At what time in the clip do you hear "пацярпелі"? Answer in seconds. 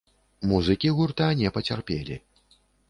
1.59-2.15